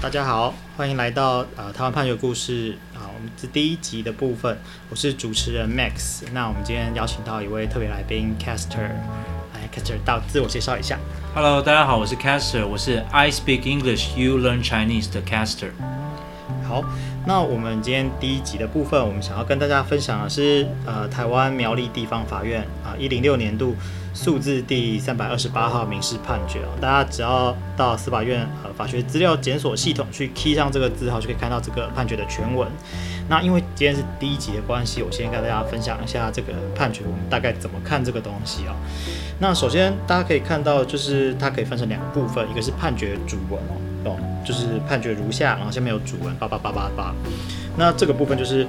[0.00, 4.56] 大家好，欢迎来到呃台湾判决故事啊，我们是第一集的部分，
[4.90, 6.22] 我是主持人 Max。
[6.32, 8.78] 那我们今天邀请到一位特别来宾 Caster，
[9.52, 10.96] 来 Caster 到自我介绍一下。
[11.34, 15.70] Hello，大家好，我是 Caster，我是 I Speak English, You Learn Chinese 的 Caster。
[16.68, 16.84] 好，
[17.26, 23.74] 那我们今天第一集的部分，我们想要跟大家分享的是呃台湾苗栗地方法院啊一零六年度。
[24.14, 32.66] 数字第三百二十八号民事判决哦，大家只要到司法院呃法学资料检索系统去 key 上这个字号，就可以看到这个判决的全文。
[33.28, 38.74] 那因为今天是第一集的关系，我先跟大家分享一下这个判决，我们大概怎么看这个东西啊？
[39.38, 47.14] 那首先大家可以看到，就是它可以分成两部分，一个是判决主文哦，哦，就是判决如下，然后下面有主文八八八八八。
[47.76, 48.66] 那这个部分就是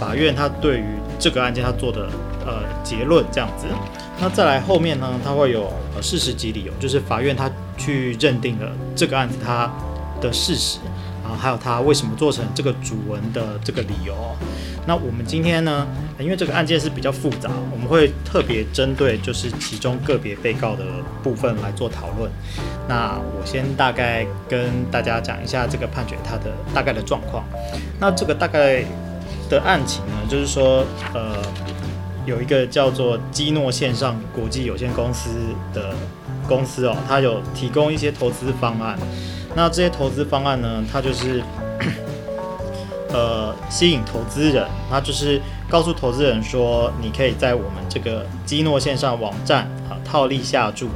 [0.00, 0.84] 法院他对于
[1.18, 2.08] 这个案件他做的
[2.46, 3.66] 呃结论这样子。
[4.18, 9.70] 那再来后面呢，他会有呃事实及理由，就是法院他去认定了这个案子他
[10.20, 10.78] 的事实，
[11.26, 14.14] 啊还有他为什么做成这个主文的这个理由。
[14.86, 15.86] 那我们今天呢，
[16.18, 20.84] 因为这个案件是比较复杂，我们会特别针对就是其中个别被告的
[21.22, 22.30] 部分来做讨论。
[22.88, 27.44] 那我先大概跟大家讲一下这个判决它的大概的状况。
[27.98, 28.84] 那这个大概
[29.50, 31.36] 的案情呢，就是说呃。
[32.26, 35.30] 有一个叫做基诺线上国际有限公司
[35.72, 35.94] 的
[36.48, 38.98] 公司哦，它有提供一些投资方案。
[39.56, 41.42] 那这些投资方案呢，它就是
[43.08, 50.90] 呃吸引投资人，它就是告诉投资人说，你可以在我们这个基诺线上网站啊套利下注，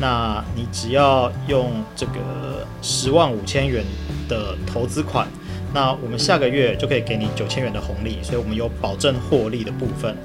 [0.00, 3.84] 那你只要用这个十万五千元
[4.28, 5.28] 的投资款。
[5.72, 10.16] 那我们下个月就可以给你九千元的红利，所以我们有保证获利的部分。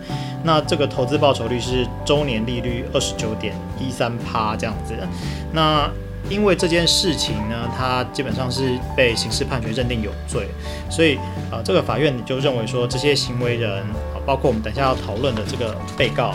[0.44, 4.96] 那这个投资报酬率是周年利率二十九点一三趴这样子。
[5.54, 5.88] 那
[6.30, 10.48] 因为这件事情呢，他基本上是被刑事判决认定有罪，
[10.90, 11.16] 所以
[11.50, 16.34] 啊、呃，这个法院就认为说这些行为人啊，包括我们等下要讨论的这个被告，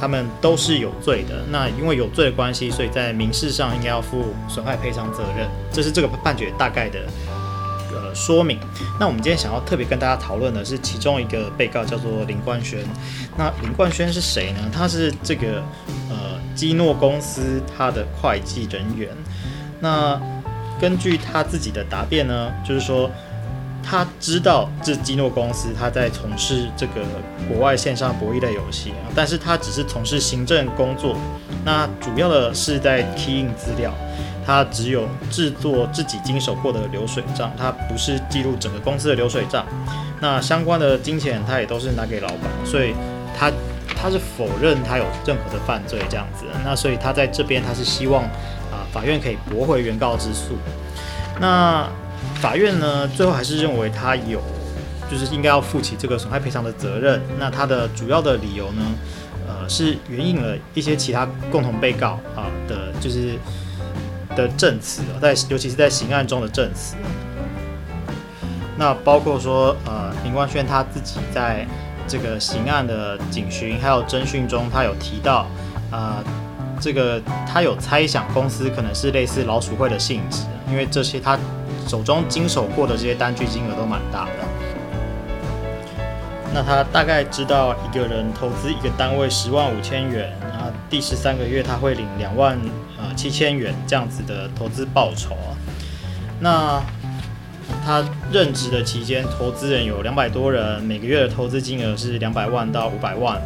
[0.00, 1.44] 他们都是有罪的。
[1.50, 5.48] 那因为有罪的关系，所以在民事上应该要负损害赔偿责任。
[5.70, 7.00] 这是这个判决大概的。
[7.92, 8.58] 呃，说明。
[9.00, 12.80] 那我们今天想要特别跟大家讨论的是其中一个被告叫做林冠轩。
[13.38, 14.58] 那林冠轩是谁呢？
[14.72, 15.62] 他是这个
[16.10, 19.10] 呃基诺公司他的会计人员。
[19.78, 20.20] 那
[20.80, 23.08] 根据他自己的答辩呢，就是说
[23.82, 26.94] 他知道这基诺公司他在从事这个
[27.48, 31.14] 国外线上博弈类游戏，但是他只是从事行政工作，
[31.64, 33.92] 那主要的是在 key in 资料。
[34.46, 39.66] 他只有制作自己经手过的流水账，他不是记录整个公司的流水账。
[40.20, 42.94] 那相关的金钱他也都是拿给老板，所以
[43.36, 43.50] 他
[43.96, 46.44] 他是否认他有任何的犯罪这样子。
[46.64, 48.22] 那所以他在这边他是希望
[48.70, 50.56] 啊法院可以驳回原告之诉。
[51.40, 51.88] 那
[52.34, 54.40] 法院呢最后还是认为他有
[55.10, 57.20] 就是应该要负起这个损害赔偿的责任。
[57.38, 58.82] 那他的主要的理由呢，
[59.48, 63.38] 呃是援引了一些其他共同被告啊的，就是。
[64.36, 66.94] 的证词，在尤其是在刑案中的证词，
[68.76, 71.66] 那包括说，呃，林冠轩他自己在
[72.06, 75.46] 这个刑案的警询还有侦讯中，他有提到，
[75.90, 76.22] 呃，
[76.80, 81.38] 这个他有猜想公司可能是类似老鼠会的性质，因为这些他
[81.86, 84.32] 手中经手过的这些单据金额都蛮大的。
[86.54, 92.58] 那他大概知道一个人投资一个单位十万五千元，然后第十三个月他会领两万
[92.98, 93.04] 呃。
[93.16, 95.56] 七千元这样子的投资报酬啊，
[96.38, 96.82] 那
[97.86, 103.40] 他任职的期间，投资人有两百多人，每个月的投资金额是两百万到五百万。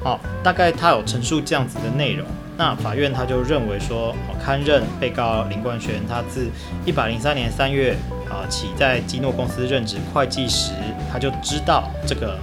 [0.00, 2.24] 好，大概他有陈述这样子的内容，
[2.56, 6.46] 那法院他就认为说，堪认被告林冠轩，他自
[6.86, 7.96] 一百零三年三月
[8.30, 10.70] 啊起在基诺公司任职会计时，
[11.12, 12.34] 他就知道这个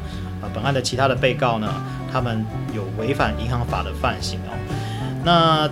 [0.41, 1.74] 啊本案的其他的被告呢，
[2.12, 4.52] 他们有违反银行法的犯行哦，
[5.24, 5.70] 那。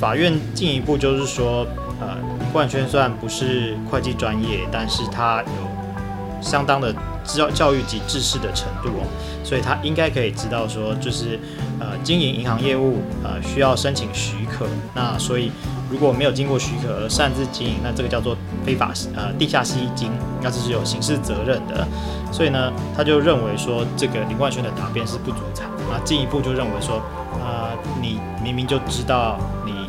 [0.00, 1.64] 法院进一步就是说，
[2.02, 2.16] 呃，
[2.52, 9.06] 冠轩虽然不是会计专业，但是他有相当的教教育及知识的程度哦，
[9.44, 11.38] 所以他应该可以知道说，就是
[11.78, 15.52] 呃，经营银行业务呃需要申请许可，那所以
[15.88, 20.10] 如果没有经过许可而擅自经营，那这个叫做非法呃地下吸金，
[20.42, 21.86] 那这是有刑事责任的。
[22.32, 27.00] 所以呢，他就认为说这个林冠轩的答辩是不足查，那进一步就认为说，
[27.40, 27.70] 呃，
[28.00, 29.81] 你明明就知道你。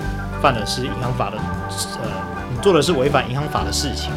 [0.43, 2.09] 犯的是银行法的，呃，
[2.51, 4.11] 你做的是违反银行法的事情，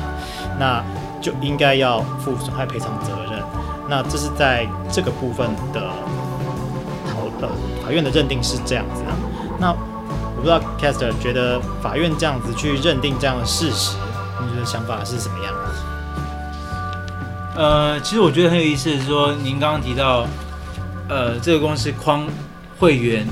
[0.59, 0.83] 那
[1.23, 3.41] 就应该要负损害赔偿责任。
[3.89, 5.81] 那这是在这个部分的
[7.09, 7.49] 讨呃
[7.81, 9.15] 法院的认定是这样子啊。
[9.61, 13.97] 那我不知道 Caster 觉得法院这样子去认定这样的事实，
[14.43, 15.61] 你觉得想法是什么样的？
[17.63, 20.27] 呃，其实我觉得很有意思是说，您刚刚提到，
[21.09, 22.27] 呃，这个公司框
[22.81, 23.25] 会员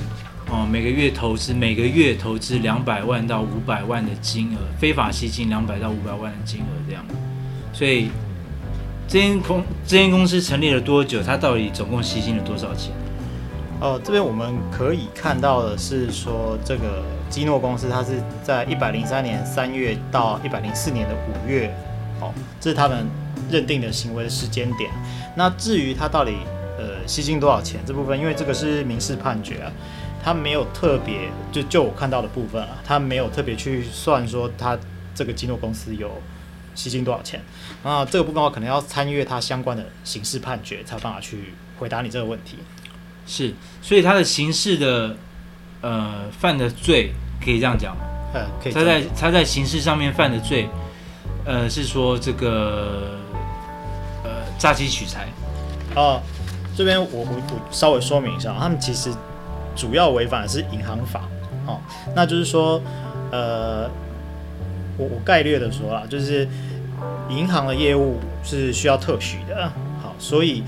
[0.50, 7.04] 哦，每个月投资，每个月投资两百万到五百万的金额，非法吸金两百到五百万的金额这样。
[7.72, 8.10] 所以，
[9.08, 11.22] 这间公这间公司成立了多久？
[11.22, 12.92] 它到底总共吸金了多少钱？
[13.80, 21.74] 哦，这边我们可以看到的是说，这个基诺公司它是在一百零三年三月到一百零四年的五月，
[22.20, 23.06] 哦，这是他们。
[23.50, 24.90] 认定的行为的时间点，
[25.36, 26.32] 那至于它到底
[26.78, 29.70] 呃吸金多少钱这部分，因为这个是民事判决啊，
[30.24, 34.78] 他没有特别就就我看到的部分啊，他没有特别去算说他
[35.14, 36.10] 这个基诺公司有
[36.74, 37.42] 吸金多少钱，
[37.82, 42.58] 那这个部分的话可能要参阅他相关的刑事判决才有办法去回答你这个问题。
[43.26, 45.16] 是，所以他的刑事的
[45.82, 47.12] 呃犯的罪
[47.44, 48.04] 可以这样讲吗？
[48.32, 48.72] 呃，可以。
[48.72, 50.68] 他在他在刑事上面犯的罪，
[51.44, 53.18] 呃，是说这个
[54.24, 54.30] 呃。
[54.56, 55.26] 诈欺取财，
[55.96, 56.22] 哦，
[56.76, 59.12] 这边我我我稍微说明一下，他们其实
[59.74, 61.22] 主要违反的是银行法，
[61.66, 61.80] 哦，
[62.14, 62.80] 那就是说，
[63.30, 63.88] 呃，
[64.96, 66.46] 我我概略的说啦，就是
[67.28, 69.70] 银行的业务是需要特许的，
[70.02, 70.62] 好，所以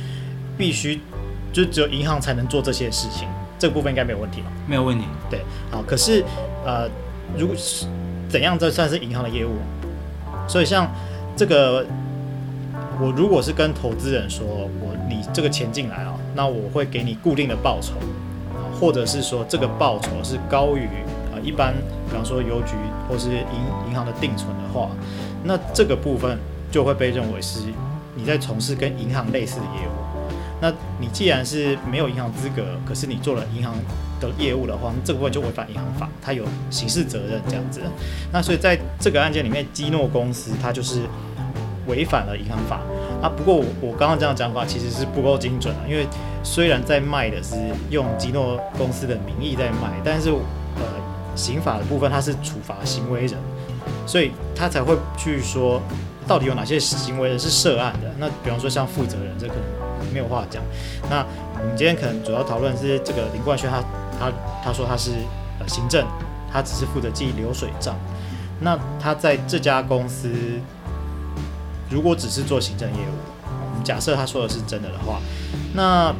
[0.59, 1.01] 必须
[1.53, 4.49] 就只有银行才能做这些事情，这个部分应该没有问题吧？
[4.67, 6.25] 没有问题，对，好，可是
[6.65, 6.89] 呃，
[7.37, 7.87] 如果是
[8.29, 9.57] 怎样这算是银行的业务？
[10.49, 10.91] 所以像
[11.37, 11.85] 这个。
[12.99, 17.93] 我如果是跟投资人说，我你这个钱进来啊，那我会给你固定的报酬，
[18.81, 20.85] 或者是说这个报酬是高于
[21.33, 21.75] 啊一般，
[22.09, 22.75] 比方说邮局
[23.09, 24.91] 或是银银行的定存的话，
[25.45, 26.39] 那这个部分
[26.71, 27.61] 就会被认为是
[28.15, 30.31] 你在从事跟银行类似的业务。
[30.61, 33.75] 那你既然是没有银行资格，可是你做了银行
[34.21, 37.81] 的业务的话，那这个部分就违反银行法，它有刑事责任这样子。
[38.33, 41.03] 那所以在这个案件里面，基诺公司它就是。
[41.87, 42.81] 违反了银行法
[43.29, 46.07] 不过我我刚刚这样讲法其实是不够精准啊，因为
[46.43, 47.55] 虽然在卖的是
[47.91, 50.83] 用基诺公司的名义在卖，但是呃
[51.35, 53.39] 刑法的部分它是处罚行为人，
[54.07, 55.81] 所以他才会去说
[56.27, 58.13] 到底有哪些行为人是涉案的。
[58.19, 60.63] 那比方说像负责人，这可能没有话讲。
[61.11, 61.25] 那
[61.61, 63.81] 我们今天可能主要讨论是这个林冠轩他
[64.19, 64.33] 他
[64.65, 65.13] 他说他是
[65.61, 66.07] 呃行政，
[66.53, 67.95] 他只是负责记流水账。
[68.61, 70.31] 那他在这家公司。
[71.89, 75.21] 如果只是做行政业务，我们假设他说的是真的的话，
[75.73, 76.13] 那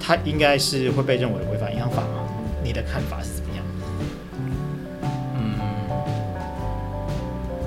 [0.00, 2.22] 他应该是会被认为违反银行法吗？
[2.62, 3.64] 你的看法是怎么样？
[5.34, 5.58] 嗯，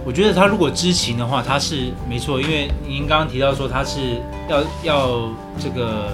[0.06, 5.30] 我觉得他如果知情的话，他是没错，因为您刚刚提到说他是要要
[5.60, 6.14] 这个，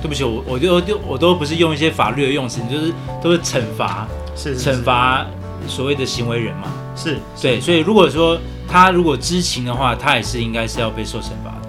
[0.00, 2.92] 对不起，我我就就我都不是用一些法律的用词，就是
[3.22, 5.26] 都是惩罚，是，惩罚
[5.68, 8.40] 所谓的行为人嘛，是，是对，所以如果说。
[8.72, 11.68] 他如果知情的话，他也是应该是要被受惩罚的。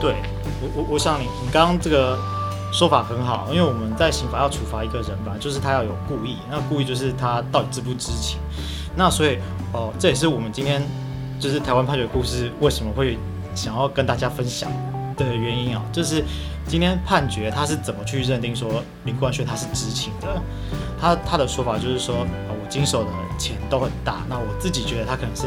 [0.00, 0.14] 对，
[0.62, 2.18] 我我我想你你刚刚这个
[2.72, 8.38] 说法很好，因为我们在刑法要处罚一个人吧，就是他要有故意，那故意就是他到底知不知情。
[8.96, 9.38] 那所以
[9.74, 10.82] 哦、这也是我们今天
[11.38, 13.18] 就是台湾判决故事为什么会
[13.54, 14.72] 想要跟大家分享
[15.18, 16.24] 的原因啊，就是
[16.66, 20.40] 今天判决他是怎么去认定说林冠轩他是知情的？
[20.98, 22.26] 他他的说法就是说，
[22.70, 25.46] 经手的钱都很大，那我自己觉得他可能是。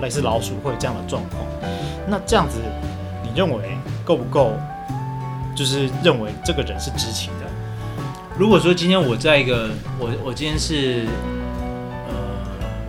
[0.00, 1.40] 类似老鼠会这样的状况，
[2.08, 2.58] 那这样子，
[3.22, 4.52] 你认为够不够？
[5.54, 7.46] 就是认为这个人是知情的。
[8.36, 11.06] 如果说今天我在一个我我今天是
[12.08, 12.12] 呃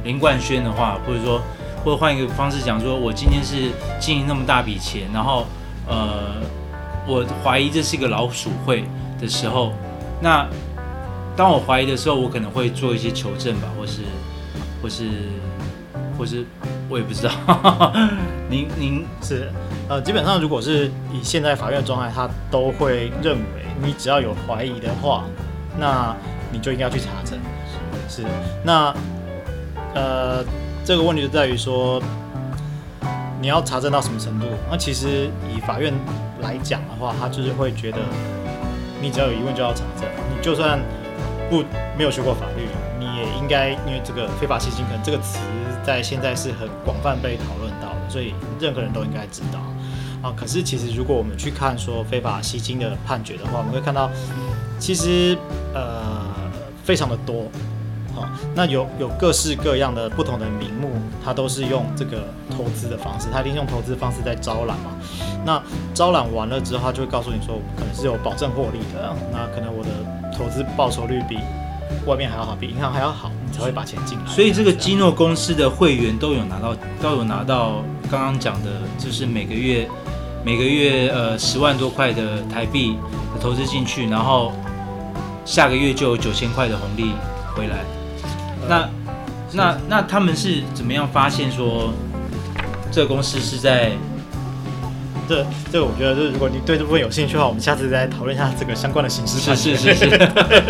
[0.04, 1.40] 林冠轩的话，或者说
[1.86, 5.46] 或者换一个方式讲，说我今天是经营那么大笔钱，然后
[5.88, 6.42] 呃
[7.06, 8.86] 我怀疑这是一个老鼠会
[9.22, 9.72] 的时候，
[10.20, 10.48] 那
[11.36, 14.02] 当我怀疑的时候，我可能会做一些求证吧，或是
[14.82, 15.10] 或是
[16.18, 16.46] 或是。
[16.90, 17.32] 我也不知道，
[18.52, 19.50] 您您是
[19.90, 25.24] 呃，基本上如果是以现在法院的状态，他都会认为你只要有怀疑的话，
[25.80, 26.16] 那
[26.52, 27.40] 你就应该要去查证。
[28.08, 28.28] 是，是
[28.64, 28.94] 那
[29.96, 30.44] 呃，
[30.86, 32.00] 这个问题就在于说，
[33.42, 34.46] 你要查证到什么程度？
[34.70, 35.92] 那其实以法院
[36.42, 37.98] 来讲的话，他就是会觉得
[39.02, 40.80] 你只要有疑问就要查证，你就算
[41.50, 41.64] 不
[41.98, 42.68] 没有学过法律，
[43.00, 45.40] 你也应该因为这个非法吸金，可能这个词。
[45.86, 49.60] 在现在是很广泛被讨论到的，所以任何人都应该知道
[50.22, 50.34] 啊。
[50.34, 54.10] 可是其实如果我们去看说非法吸金的判决的话，我们会看到，
[54.80, 55.38] 其实
[55.74, 56.24] 呃
[56.86, 57.52] 非常的多。
[58.16, 60.92] 好，那有有各式各样的不同的名目，
[61.24, 62.24] 它都是用这个
[62.56, 64.92] 投资的方式，它一定用投资方式在招揽嘛。
[65.46, 65.62] 那
[65.94, 69.90] 招揽完了之后，他就会告诉你说，可能是有保证获利的，那可能我的
[70.38, 71.38] 投资报酬率比
[72.06, 74.26] 外面还要好，比银行还要好，你才会把钱进来。
[74.26, 79.90] 所以这个基诺公司的会员都有拿到，都有拿到刚刚讲的，就是每个月
[80.46, 82.98] 每个月呃十万多块的台币
[83.34, 84.54] 的投资进去，然后
[85.46, 87.12] 下个月就有九千块的红利
[87.54, 87.84] 回来。
[88.68, 88.90] 那、呃、
[89.54, 91.94] 那那他们是怎么样发现说
[92.92, 93.92] 这个公司是在？
[95.26, 99.74] 这这我觉得，就是如果你对这部分有兴趣的话，我们下次再讨论一下这个相关的刑事判决。
[99.74, 100.18] 是是是是。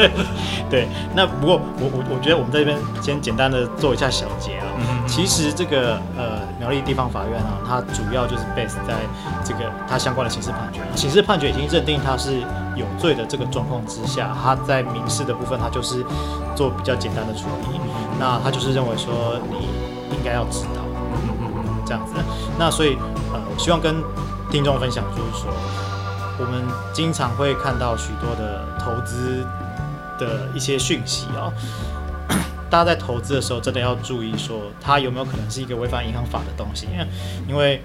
[0.69, 4.65] 对，那不过我我我觉得我们在这边先简单的做一下小结啊。
[5.07, 8.95] 其实这个呃苗栗地方法院啊，它主要就是 base 在
[9.43, 10.79] 这个它相关的刑事判决。
[10.95, 12.39] 刑事判决已经认定他是
[12.77, 16.05] 有罪的这个状况之下，他在民事的部分，他就是
[16.55, 17.77] 做比较简单的处理。
[18.17, 19.67] 那他就是认为说你
[20.15, 22.13] 应该要知道，嗯嗯嗯，这样子。
[22.57, 22.97] 那所以
[23.33, 24.01] 呃，我希望跟
[24.49, 25.51] 听众分享就是说，
[26.39, 29.45] 我们经常会看到许多的投资
[30.17, 31.51] 的一些讯息啊、
[32.73, 36.87] 大家在投资的时候真的要注意，说它有没有可能是一个违反银行法的东西，
[37.47, 37.79] 因为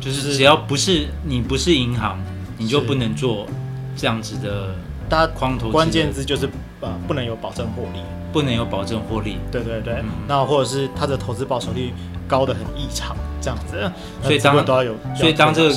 [0.00, 2.16] 就是只要不是你不是银行，
[2.56, 3.48] 你就不能做
[3.96, 4.76] 这样子的。
[5.08, 6.48] 大家框投关键字就是
[6.82, 7.98] 呃不能有保证获利，
[8.32, 9.38] 不能有保证获利。
[9.50, 11.92] 对对对，嗯、那或者是它的投资报酬率
[12.28, 13.16] 高的很异常。
[13.42, 13.90] 这样子，
[14.22, 15.74] 所以当都要有，所以当这个，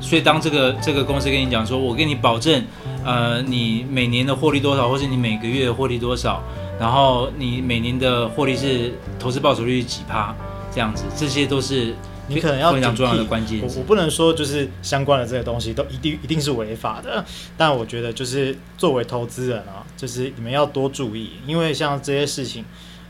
[0.00, 2.62] 所以当这个这个公司跟你讲说，我给你保证，
[3.04, 6.42] 呃，你每年的获利多少，或是你每个月的获利多少，
[6.78, 10.34] 然后你每年的获利是投资报酬率几趴，
[10.72, 11.94] 这样子，这些都是
[12.28, 13.60] 你可能要非常重要的关键。
[13.62, 17.24] 我我不能说就是相关的这些东西都一定一定是违法的，
[17.56, 22.64] 但我觉得就是作为投资人啊，就是你们要多注意，因为像这些事情。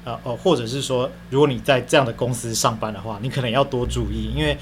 [0.06, 4.56] 呃哦，或者是说，如果你在这样的公司上班的话，你可能要多注意，因为，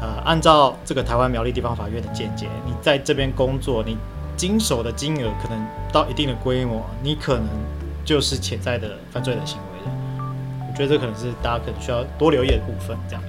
[0.00, 3.96] 呃，按照这个台湾苗栗地方法院的见解，你在这边工作，你
[4.36, 7.46] 经手的金额可能到一定的规模，你可能
[8.08, 9.92] 就是潜在的犯罪的行为的。
[10.66, 12.96] 我觉得这可能是大家可能需要多留意的部分。
[13.06, 13.22] 这样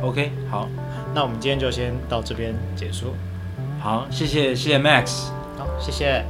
[0.00, 0.66] ，OK，好，
[1.14, 3.14] 那我们今天就先到这边结束。
[3.78, 5.26] 好，谢谢谢谢 Max，
[5.58, 6.24] 好，谢谢。